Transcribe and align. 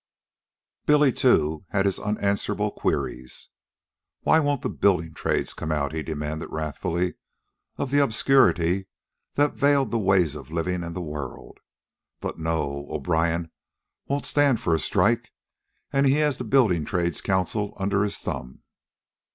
Billy, 0.87 1.11
too, 1.11 1.63
had 1.69 1.85
his 1.85 1.99
unanswerable 1.99 2.71
queries. 2.71 3.49
"Why 4.21 4.39
won't 4.39 4.63
the 4.63 4.69
building 4.71 5.13
trades 5.13 5.53
come 5.53 5.71
out?" 5.71 5.91
he 5.93 6.01
demanded 6.01 6.49
wrathfuly 6.49 7.17
of 7.77 7.91
the 7.91 8.01
obscurity 8.03 8.87
that 9.35 9.53
veiled 9.53 9.91
the 9.91 9.99
ways 9.99 10.33
of 10.33 10.49
living 10.49 10.83
and 10.83 10.95
the 10.95 11.01
world. 11.03 11.59
"But 12.19 12.39
no; 12.39 12.87
O'Brien 12.89 13.51
won't 14.07 14.25
stand 14.25 14.59
for 14.59 14.73
a 14.73 14.79
strike, 14.79 15.31
and 15.93 16.07
he 16.07 16.13
has 16.13 16.39
the 16.39 16.45
Building 16.45 16.83
Trades 16.83 17.21
Council 17.21 17.75
under 17.77 18.01
his 18.03 18.17
thumb. 18.17 18.63